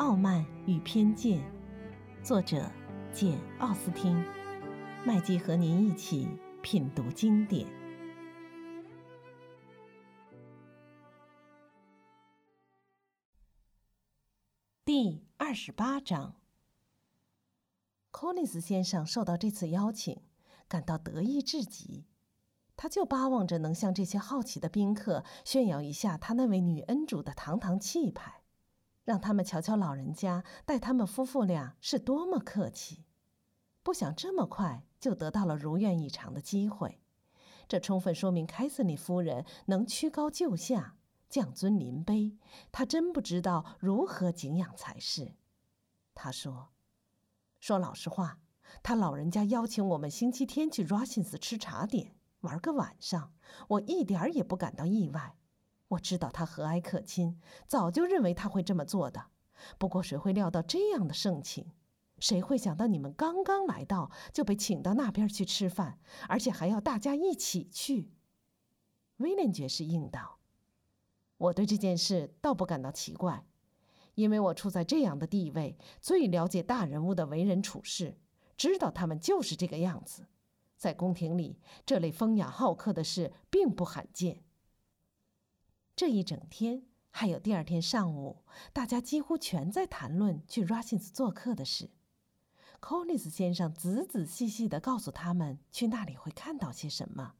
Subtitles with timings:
[0.00, 1.38] 傲慢与偏见》，
[2.24, 2.70] 作者
[3.12, 4.24] 简·奥斯汀。
[5.04, 6.26] 麦基和您一起
[6.62, 7.66] 品读经典。
[14.86, 16.34] 第二十八章。
[18.10, 20.22] 柯林斯先生受到这次邀请，
[20.66, 22.06] 感到得意至极。
[22.74, 28.39] 他就巴望着能向这些好奇的宾客炫耀一下他那位女恩主的堂堂气派，
[29.10, 33.06] 让他们瞧瞧老人家待他们夫妇俩是多么客气。
[33.82, 37.00] 不想这么快就得到了如愿以偿的机会，
[37.66, 40.94] 这充分说明凯瑟琳夫人能屈高就下、
[41.28, 42.36] 降尊临卑。
[42.70, 45.34] 她真不知道如何敬仰才是。
[46.14, 46.68] 他说
[47.58, 48.38] ：“说老实话，
[48.80, 53.32] 他老人家邀请我们星期天去 Rosins 吃茶点。”玩个晚上，
[53.66, 55.36] 我一点儿也不感到意外。
[55.90, 59.26] 我知道他和蔼可亲，早就认为他会这么做的。
[59.78, 61.72] 不过谁会料到这样的盛情？
[62.18, 68.10] 谁会想到你们刚刚来到就被请到那边去吃饭，而且还要大家一起去？
[69.16, 70.38] 威廉爵士应道
[71.38, 73.46] ：“我对这件事倒不感到奇怪，
[74.14, 78.18] 因为我处在这样的地位，最了解大人物的为人处事，
[78.56, 80.26] 知道他们就是这个样子。”
[80.76, 84.42] 在宫廷里，这类风雅好客的事并不罕见。
[85.96, 91.90] 这一整天，还有第二天上午，大家几乎全在谈论去 Russins 做客的事。
[92.80, 97.34] Conis 先生仔仔细细地告诉他们去那里会看到些什么，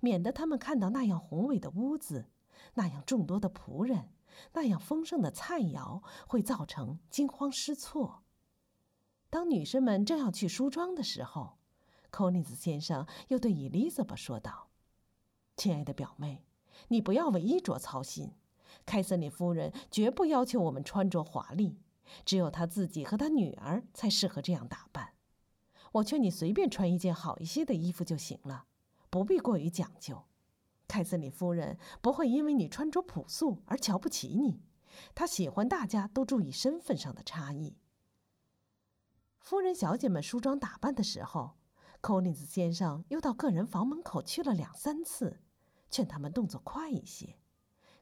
[0.00, 2.30] 免得他们看到那样宏伟的屋子、
[2.74, 4.10] 那样众多的仆人、
[4.52, 8.24] 那样丰盛的菜肴，会造成惊慌失措。
[9.30, 11.56] 当女生们正要去梳妆的时候
[12.12, 14.68] ，，Conis 先生又对 Elizabeth 说道
[15.56, 16.44] ：“亲爱的表妹，
[16.88, 18.32] 你不要为衣着操心。
[18.86, 21.78] 凯瑟琳夫人绝不要求我们穿着华丽，
[22.24, 25.14] 只有她自己和她女儿才适合这样打扮。
[25.92, 28.66] 我劝你随便穿一件好一些的衣服就行了，
[29.10, 30.24] 不必过于讲究。
[30.86, 34.60] 凯瑟琳夫人不会因为你穿着朴素而瞧不起你，
[35.14, 37.76] 她喜欢大家都注意身份上的差异。”
[39.38, 41.52] 夫人、小姐们梳妆打扮的时候。
[42.00, 45.40] 寇林斯先生又到个人房门口去了两三次，
[45.94, 47.36] 劝他们动作快一些。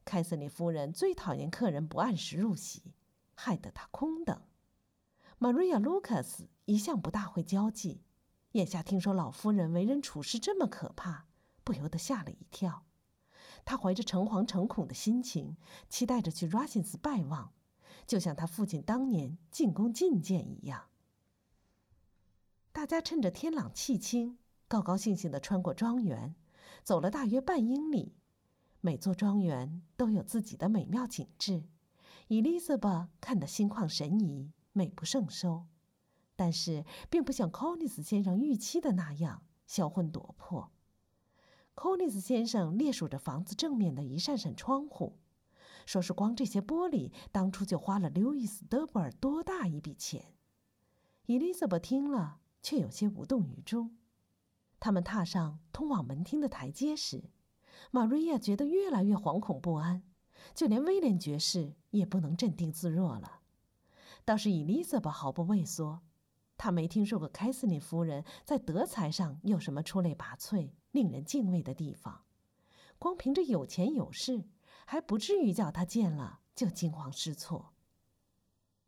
[0.03, 2.95] 凯瑟琳夫人最讨厌客人不按时入席，
[3.35, 4.41] 害得她空等。
[5.37, 8.01] 玛瑞亚·卢卡斯一向不大会交际，
[8.53, 11.27] 眼下听说老夫人为人处事这么可怕，
[11.63, 12.87] 不由得吓了一跳。
[13.63, 15.55] 他怀着诚惶诚恐的心情，
[15.87, 17.53] 期待着去 r u s s i n s 拜望，
[18.07, 20.89] 就像他父亲当年进宫觐见一样。
[22.71, 26.33] 大家趁着天朗气清，高高兴兴地穿过庄园，
[26.83, 28.13] 走了大约半英里。
[28.81, 31.63] 每座庄园都有自己的美妙景致，
[32.27, 35.65] 伊丽莎白看得心旷神怡，美不胜收。
[36.35, 40.71] 但是，并不像柯尼斯先生预期的那样销魂夺魄。
[41.73, 45.17] 柯尼斯先生列数着房子正面的一扇扇窗户，
[45.85, 50.35] 说是光这些玻璃，当初就花了路易斯·德布尔多大一笔钱。
[51.25, 52.39] 伊丽莎白听了。
[52.63, 53.97] 却有些无动于衷。
[54.83, 57.31] 他们踏上通往门厅的台阶时，
[57.89, 60.03] 玛瑞亚觉得越来越惶恐不安，
[60.53, 63.39] 就连威廉爵士也不能镇定自若了。
[64.25, 66.01] 倒是伊丽莎白毫不畏缩，
[66.57, 72.25] 她没听说过凯瑟琳夫人在德才上有什么出类拔萃、令人敬畏的地方。
[72.99, 74.43] 光凭着有钱有势，
[74.85, 77.71] 还不至于叫她见了就惊慌失措。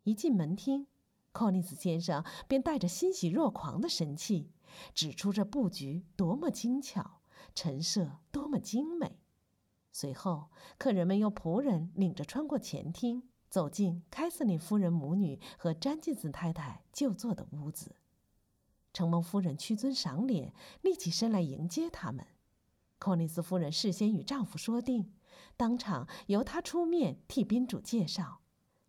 [0.04, 0.88] 一进门厅。
[1.32, 4.52] 柯林斯先生便带着欣喜若狂的神气，
[4.94, 7.22] 指出这布局多么精巧，
[7.54, 9.20] 陈设多么精美。
[9.92, 17.96] 随后，客人们由仆人领着穿过前厅，走进凯瑟琳夫人母女和詹金斯太太就坐的屋子。
[18.92, 22.26] 承蒙夫人屈尊赏脸，立起身来迎接他们。
[22.98, 25.14] 柯林斯夫人事先与丈夫说定，
[25.58, 28.42] 当场由她出面替宾主介绍。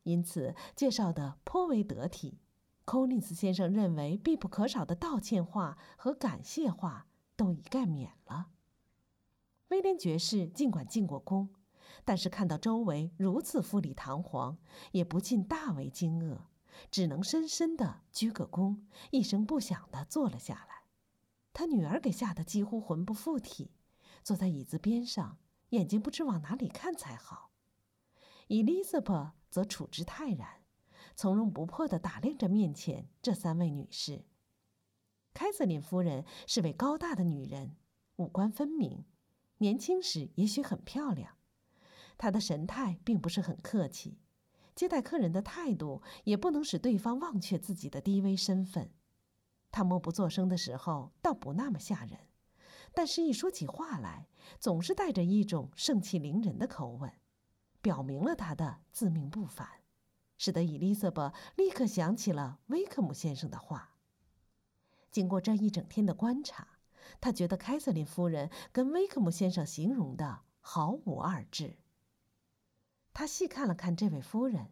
[0.04, 2.38] 因此，介绍的颇为得体。
[2.86, 8.52] 寇林斯先生认为必不可少的道歉话和感谢话都一概免了。
[9.68, 11.50] 威廉爵士尽管进过宫，
[12.04, 14.56] 但是看到周围如此富丽堂皇，
[14.92, 16.42] 也不禁大为惊愕，
[16.88, 18.78] 只能深深的鞠个躬，
[19.10, 20.84] 一声不响的坐了下来。
[21.52, 23.72] 他女儿给吓得几乎魂不附体，
[24.22, 25.38] 坐在椅子边上，
[25.70, 27.50] 眼睛不知往哪里看才好。
[28.46, 30.62] Elizabeth 则处之泰然，
[31.16, 34.26] 从容不迫地打量着面前这三位女士。
[35.32, 37.76] 凯瑟琳夫人是位高大的女人，
[38.16, 39.04] 五官分明，
[39.58, 41.38] 年轻时也许很漂亮。
[42.18, 44.18] 她的神态并不是很客气，
[44.74, 48.92] 接待客人的态度也不能使对方忘却自己的低微身份。
[49.70, 52.28] 他默不作声的时候倒不那么吓人，
[52.92, 54.28] 但是一说起话来，
[54.58, 57.10] 总是带着一种盛气凌人的口吻，
[57.80, 59.66] 表明了他的自命不凡，
[60.38, 63.92] 使得伊丽莎白立刻想起了威克姆先生的话。
[65.10, 66.66] 经过这一整天的观察，
[67.20, 71.78] 他觉得凯瑟琳夫人跟威克姆先生形容的毫无二致。
[73.14, 74.70] 他细看了看这位夫人，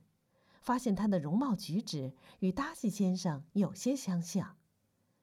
[0.60, 4.56] 发现她的容貌举止与达西先生有些相像。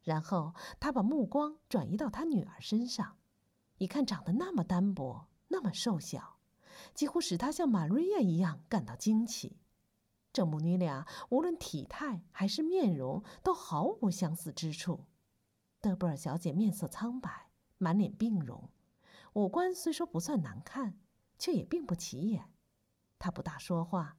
[0.04, 3.18] 然后他把目光转移到他女儿身上，
[3.78, 6.40] 一看长得那么单薄，那么瘦小，
[6.96, 9.60] 几乎使他像玛瑞亚一样感到惊奇。
[10.34, 15.06] 这母女俩无论体态还是面容都毫无相似之处。
[15.82, 18.70] 德布尔小姐面色苍白，满脸病容，
[19.34, 21.00] 五官虽说不算难看，
[21.38, 22.52] 却也并不起眼。
[23.20, 24.18] 她不大说话，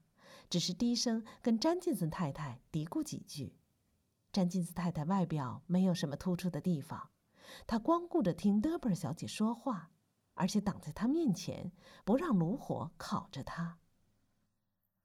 [0.51, 3.57] 只是低声跟詹金森太太嘀咕几句。
[4.33, 7.11] 詹金斯太太外表没有什么突出的地方，
[7.67, 9.91] 她光顾着听德布尔小姐说话，
[10.35, 11.73] 而且挡在她面前，
[12.05, 13.79] 不让炉火烤着她。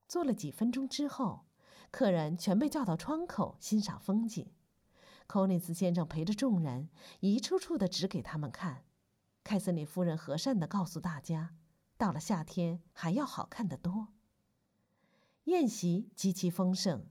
[0.07, 1.45] 坐了几分钟之后，
[1.91, 4.49] 客人全被叫到窗口欣赏风景。
[5.27, 6.89] 寇林斯先生陪着众人
[7.19, 8.85] 一处处的指给他们看。
[9.43, 11.55] 凯瑟琳夫人和善的告诉大家，
[11.97, 14.07] 到了夏天还要好看的多。
[15.45, 17.07] 宴席极其丰盛，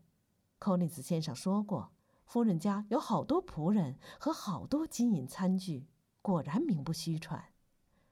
[0.59, 1.93] 寇林斯先生说过。
[2.25, 5.87] 夫人家有好多仆人和好多金银餐具，
[6.23, 7.53] 果然名不虚传。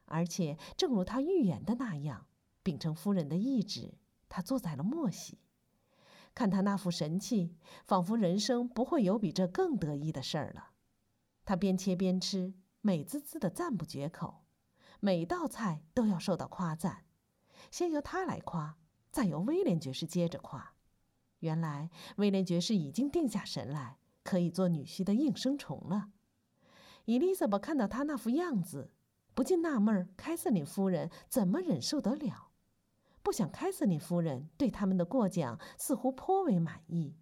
[0.04, 2.26] 而且正如他预言的那样，
[2.62, 3.94] 秉承夫人的意志，
[4.34, 5.38] 他坐在了末席。
[6.34, 7.54] 看他那副神气，
[7.86, 10.70] 仿佛人生不会有比这更得意的事儿了。
[11.44, 14.42] 他边切边吃，美滋滋的赞不绝口，
[14.98, 17.04] 每道菜都要受到夸赞，
[17.70, 18.76] 先由他来夸，
[19.12, 20.74] 再由威廉爵士接着夸。
[21.38, 23.98] 原来威廉爵士已经定下神来。
[24.24, 26.08] 可以做女婿的应声虫了。
[27.04, 28.90] 伊丽莎白看到他那副样子，
[29.34, 32.53] 不禁纳闷儿：凯瑟琳夫人怎么忍受得了？
[33.24, 37.16] 不想凯瑟琳夫人对他们的过奖似乎颇为满意，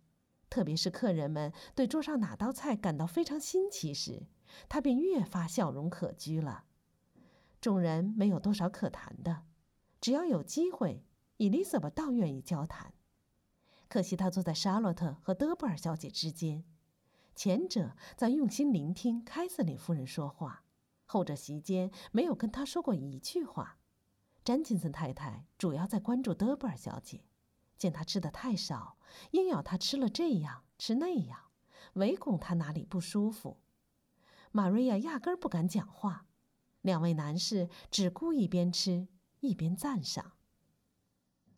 [0.50, 4.26] 特别是客人们对桌上哪道菜感到非常新奇时，
[4.68, 6.64] 她便越发笑容可掬了。
[7.60, 9.44] 众人没有多少可谈的，
[10.00, 11.04] 只要有机会，
[11.36, 12.92] 伊丽莎白倒愿意交谈。
[13.88, 16.64] 可惜她坐在莎洛特和德布尔小姐之间。
[17.36, 20.64] 前者在用心聆听凯瑟琳夫人说话，
[21.06, 23.78] 后者席间没有跟她说过一句话。
[24.44, 27.24] 詹金森太太主要在关注德布尔小姐，
[27.76, 28.98] 见她吃的太少，
[29.30, 31.50] 硬要她吃了这样吃那样，
[31.94, 33.60] 唯恐她哪里不舒服。
[34.50, 36.26] 玛瑞亚压根儿不敢讲话，
[36.80, 39.06] 两位男士只顾一边吃
[39.40, 40.32] 一边赞赏。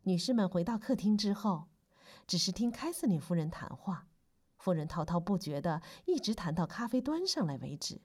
[0.02, 1.68] 女士们回到客厅之后，
[2.26, 4.08] 只是听凯瑟琳夫人谈话。
[4.58, 8.02] 夫人滔滔不绝的，一直谈到咖啡端上来为止。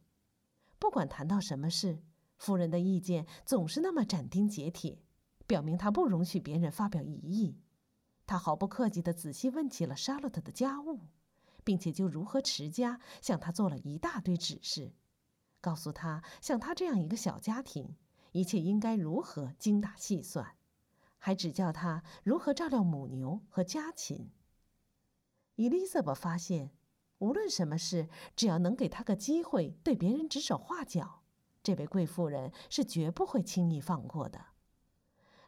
[0.77, 2.01] 不管谈到什么事，
[2.39, 5.03] 夫人的意见总是那么斩钉截铁，
[5.45, 7.59] 表明她不容许别人发表异议。
[8.25, 11.01] 她毫不客气地仔细问起了莎洛特的家务，
[11.65, 14.93] 并且就如何持家向她做了一大堆指示，
[15.59, 17.97] 告诉她像她这样一个小家庭，
[18.31, 20.55] 一切应该如何精打细算，
[21.17, 24.31] 还指教她如何照料母牛和家禽。
[25.55, 26.71] 伊丽莎白发现，
[27.17, 31.18] 无论什么事，只要能给她个机会对别人指手画脚，
[31.61, 34.45] 这位贵妇人是绝不会轻易放过的。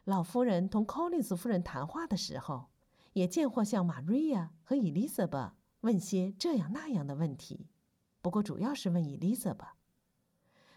[0.04, 2.70] 老夫人同 Collins 夫人谈话的时候，
[3.12, 7.68] 也见或向玛瑞亚和伊丽莎白问些这样那样的问题，
[8.20, 9.74] 不过主要是问伊丽莎白。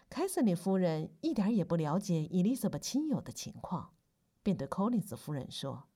[0.08, 3.94] 凯瑟琳夫人一点也不了解伊丽莎白亲友的情况，
[4.42, 5.88] 便对 Collins 夫人说：“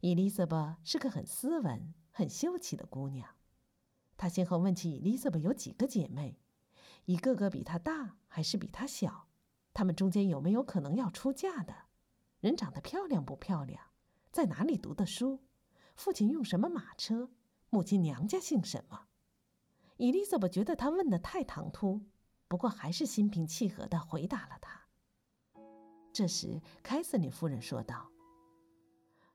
[0.00, 3.26] 伊丽莎白是个很斯文。”很秀气的姑娘，
[4.16, 6.40] 她先后问起伊丽莎白有几个姐妹，
[7.04, 9.28] 一个个比她大还是比她小，
[9.72, 11.74] 她们中间有没有可能要出嫁的？
[12.40, 13.82] 人长得漂亮不漂亮？
[14.30, 15.40] 在哪里读的书？
[15.94, 17.30] 父亲用什么马车？
[17.70, 19.06] 母亲娘家姓什么？
[19.96, 22.00] 伊丽莎白觉得他问的太唐突，
[22.48, 24.80] 不过还是心平气和地回答了他。
[26.12, 28.10] 这时，凯瑟琳夫人说道：“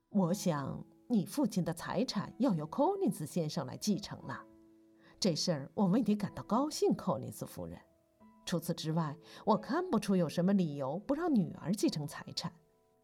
[0.09, 4.43] 我想。”你父亲的财产要由柯林斯先生来继承了，
[5.25, 7.81] 这事儿我为你感到高兴，寇林斯夫人。
[8.45, 12.53] 除此之外，我看不出有什么理由不让女儿继承财产。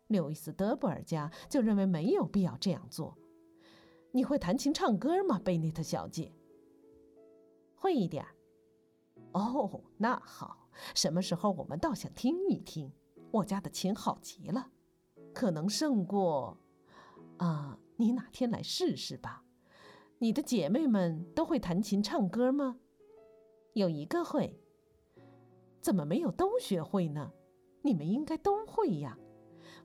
[0.05, 3.17] 刘易斯·德布尔家就认为没有必要这样做。
[4.11, 6.31] 你会弹琴唱歌吗，贝内特小姐？
[7.75, 8.23] 会一点。
[9.31, 12.91] 哦，那好，什么时候我们倒想听一听。
[13.31, 14.69] 我家的琴好极了，
[15.33, 16.55] 可能胜过……
[17.37, 17.79] 啊。
[17.97, 19.40] 你哪天来试试吧。
[20.21, 22.77] 你的姐妹们都会弹琴唱歌吗？
[23.73, 24.55] 有一个会。
[25.81, 27.31] 怎么没有都学会呢？
[27.81, 29.17] 你们应该都会呀。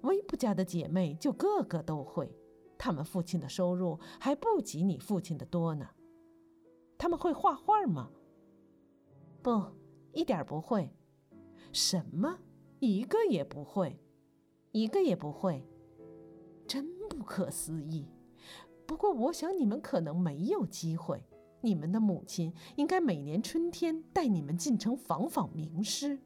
[0.03, 2.37] 威布家的姐妹就个个都会，
[2.77, 5.89] 他们父亲的收入还不及你父亲的多呢。
[6.99, 8.11] 他们会画画吗？
[9.43, 9.63] 不，
[10.13, 10.91] 一点不会。
[11.73, 12.39] 什么？
[12.81, 13.99] 一个也不会？
[14.73, 15.67] 一个也不会？
[16.69, 18.05] 真不可思议。
[18.87, 21.23] 不过，我想你们可能没有机会。
[21.61, 26.21] 你们的母亲应该每年春天带你们进城访访名师。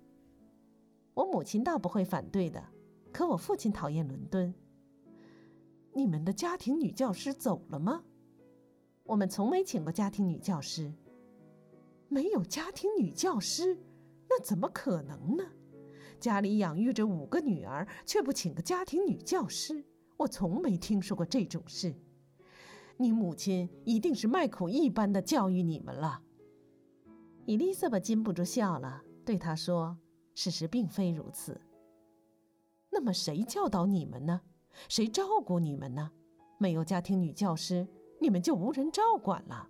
[1.15, 2.63] 我母亲倒不会反对的，
[3.13, 4.53] 可我父亲讨厌伦敦。
[5.95, 8.05] 你们的家庭女教师走了吗？
[9.05, 10.93] 我们从没请过家庭女教师。
[12.09, 13.79] 没有家庭女教师，
[14.29, 15.45] 那怎么可能呢？
[16.19, 19.83] 家里养育着五个女儿，却不请个家庭女教师，
[20.19, 21.95] 我从没听说过这种事。
[23.01, 26.21] 你母亲一定是卖苦一般的教育你们了。
[27.47, 29.97] 伊丽莎白禁不住笑了，对他说
[30.37, 31.59] ：“事实并非如此。
[32.91, 34.43] 那么谁教导你们呢？
[34.87, 36.11] 谁照顾你们呢？
[36.59, 37.89] 没有家庭女教师，
[38.21, 39.67] 你们就无人照管了。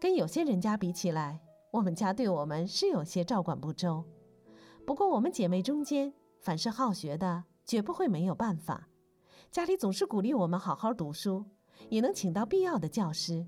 [0.00, 1.40] 跟有些人家比起来，
[1.72, 4.04] 我们家对我们是有些照管不周。
[4.86, 8.88] 不过我们姐妹中间，凡是好学的，绝不会没有办法。
[9.50, 11.44] 家里总是鼓励我们好好读书。”
[11.88, 13.46] 也能请到必要的教师，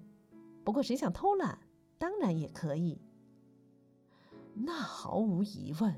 [0.64, 1.58] 不过谁想偷懒，
[1.98, 3.00] 当然也可以。
[4.54, 5.94] 那毫无疑问，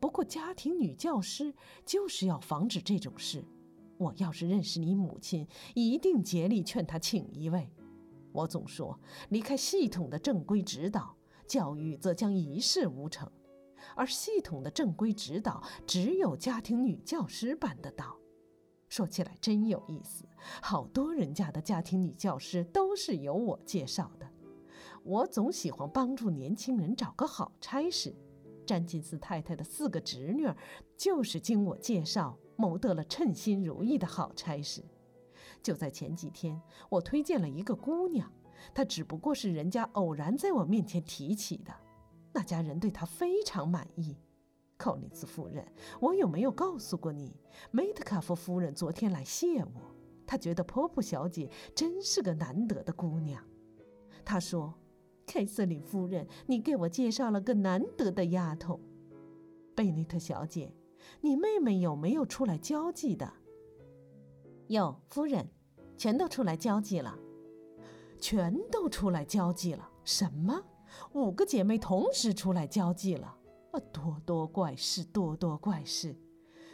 [0.00, 3.44] 不过家庭女教师就是要防止这种事。
[3.98, 7.70] 我要是认识你母亲，一定竭力劝她请一位。
[8.32, 8.98] 我总说，
[9.28, 13.30] 离开系统的正规指导，教育则将一事无成，
[13.94, 18.16] 而系统的正规指导，只有家庭女教师办得到。
[18.92, 20.26] 说起来真有意思，
[20.60, 24.28] 好多人家的家庭女教师都是由我介绍的。
[25.02, 28.14] 我总喜欢帮助年轻人找个好差事。
[28.66, 30.54] 詹金斯太太的四个侄女儿
[30.94, 34.84] 就是经我介绍谋得了称心如意的好差事。
[35.62, 38.30] 就在前几天，我推荐了一个姑娘，
[38.74, 41.72] 她只不过是人家偶然在我面前提起的，
[42.30, 44.18] 那家人对她非常满意。
[44.82, 45.64] 寇尼斯夫人，
[46.00, 47.36] 我有没有告诉过你，
[47.70, 49.94] 梅特卡夫夫人昨天来谢我，
[50.26, 53.40] 她觉得波普小姐真是个难得的姑娘。
[54.24, 54.74] 她说
[55.24, 58.80] ：“凯瑟琳夫人，你给我介绍了个难得的丫头。”
[59.76, 60.74] 贝内特小姐，
[61.20, 63.32] 你妹妹有没有出来交际的？
[64.66, 65.48] 有，夫人，
[65.96, 67.16] 全都出来交际了。
[68.18, 69.88] 全都出来交际了？
[70.02, 70.60] 什么？
[71.12, 73.36] 五个姐妹同时出来交际了？
[73.72, 76.14] 啊，多多怪事，多多怪事！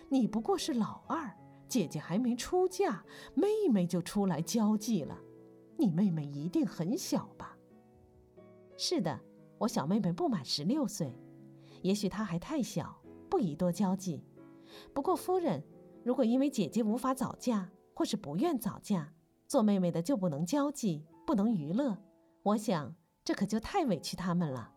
[0.09, 1.33] 你不过是老二，
[1.69, 5.17] 姐姐还没出嫁，妹妹就出来交际了。
[5.78, 7.57] 你妹妹一定很小吧？
[8.76, 9.21] 是的，
[9.59, 11.17] 我小妹妹不满十六岁，
[11.83, 13.00] 也许她还太小，
[13.31, 14.25] 不宜多交际。
[14.93, 15.62] 不过夫人，
[16.05, 19.12] 如果因为姐姐无法早嫁，或是不愿早嫁，
[19.47, 21.97] 做妹妹的就不能交际，不能娱乐，
[22.43, 22.93] 我想
[23.25, 24.75] 这可就太委屈他们了。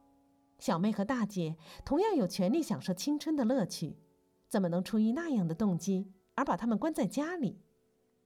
[0.62, 3.98] 小妹和大姐同样有权利享受青春的乐趣，
[4.48, 7.60] 怎么能出于那样的动机而把她们关在家里？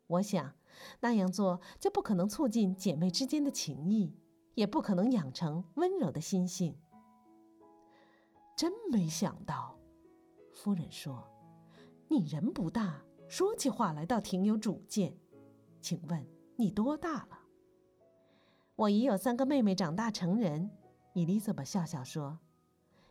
[0.08, 0.54] 我想，
[1.00, 4.14] 那样做就不可能促进姐妹之间的情谊，
[4.54, 6.78] 也不可能养成温柔的心性。
[8.58, 9.80] 真没想到，
[10.52, 11.26] 夫人说
[12.10, 15.18] ：“你人不大，说起话来倒挺有主见。
[15.80, 16.28] 请问
[16.58, 17.40] 你多大了？”
[18.76, 20.70] 我已有三个妹妹长大成人。
[21.16, 22.40] 伊丽莎白笑笑说：“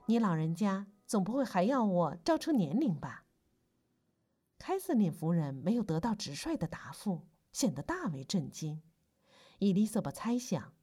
[0.05, 3.25] 你老人家总不会还要我照出年龄吧？”
[4.61, 8.83] 凯瑟琳夫人没有得到直率的答复，显得大为震惊。
[9.59, 10.75] 伊丽莎白猜想，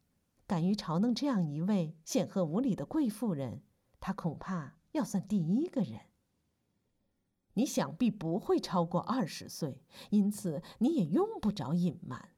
[0.47, 3.61] 敢于嘲弄这样一位显赫无礼的贵妇人，
[3.99, 6.01] 她恐怕要算第一个人。
[7.53, 12.31] 你想必不会超过二十岁，因此你也用不着隐瞒。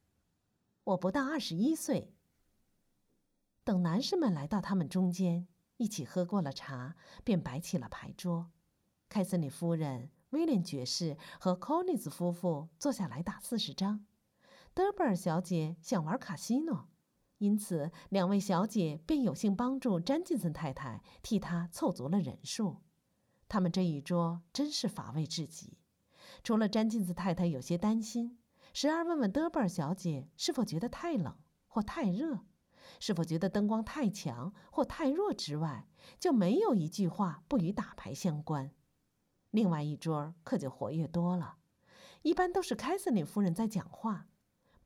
[0.84, 2.13] 我不到二十一岁。
[3.64, 8.50] 等男士们来到他们中间，一起喝过了茶，便摆起了牌桌。
[9.08, 14.04] 凯瑟琳夫人、威廉爵士和科尼斯夫妇坐下来打四十张。
[14.74, 16.90] 德贝尔小姐想玩卡西诺，
[17.38, 22.82] 因此两位小姐便有幸帮助詹金森太太替她凑足了人数。
[23.48, 25.78] 他们这一桌真是乏味至极，
[26.42, 28.38] 除了詹金斯太太有些担心，
[28.74, 31.34] 时而问问德贝尔小姐是否觉得太冷
[31.66, 32.40] 或太热。
[33.06, 35.86] 是否觉得灯光太强或太弱之外，
[36.18, 38.70] 就没有一句话不与打牌相关。
[39.50, 41.58] 另外一桌可就活跃多了，
[42.22, 44.28] 一般都是凯瑟琳夫人在讲话，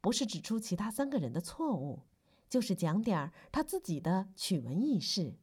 [0.00, 2.02] 不是指出其他三个人的错误，
[2.50, 5.36] 就是讲点儿他自己的趣闻轶事。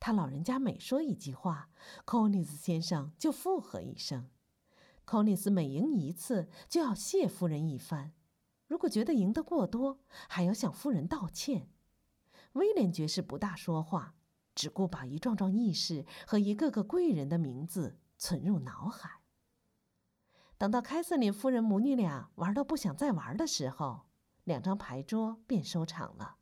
[0.00, 1.68] 他老人家每说一句话，
[2.06, 4.30] 柯尼斯先生就附和一声。
[5.04, 8.14] 柯尼斯每赢一次，就要谢夫人一番。
[8.68, 11.68] 如果觉得赢得过多，还要向夫人道歉。
[12.56, 14.14] 威廉爵士不大说话，
[14.54, 19.20] 只顾把一桩桩轶事和一个个贵人的名字存入脑海。
[20.56, 24.06] 等到凯瑟琳夫人母女俩玩到不想再玩的时候，
[24.44, 26.36] 两张牌桌便收场了。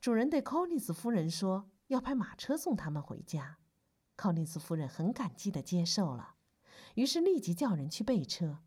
[0.00, 3.58] 主人对柯尼斯夫人说要派马车送他们回家，
[4.14, 6.36] 柯尼斯夫人很感激地接受了，
[6.94, 8.60] 于是立即叫人去备车。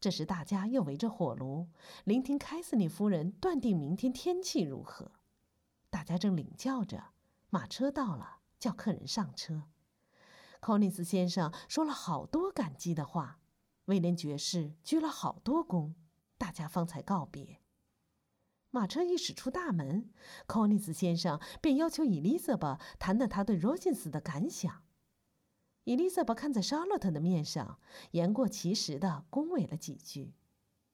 [0.00, 1.68] 这时大家又围着火炉，
[2.02, 5.12] 聆听凯瑟琳夫人断定明天天气如何。
[5.90, 7.12] 大家正领教着，
[7.50, 9.64] 马车到了，叫客人上车。
[10.60, 13.40] 柯尼斯先生说了好多感激的话。
[13.86, 15.94] 威廉爵士鞠了好多躬，
[16.36, 17.62] 大家方才告别。
[18.70, 20.10] 马车一驶出大门，
[20.46, 24.82] 柯尼斯先生便要求伊丽莎白谈谈他对罗金斯的感想。
[25.84, 27.80] 伊丽莎白看在莎洛特的面上，
[28.10, 30.34] 言过其实的恭维了几句。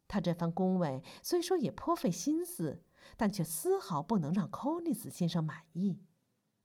[0.07, 2.85] 他这番恭维虽说也颇费心思，
[3.17, 6.01] 但却丝毫不能让寇尼斯先生满意。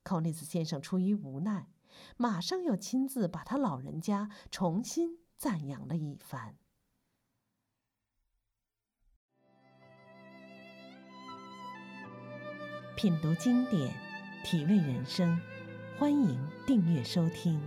[0.02, 1.68] 寇尼斯先生出于无奈，
[2.16, 5.20] 马上又亲自把他老人家重新。
[5.40, 6.58] 赞扬了一番。
[12.94, 13.90] 品读经典，
[14.44, 15.40] 体味人生，
[15.98, 17.58] 欢迎订阅收听。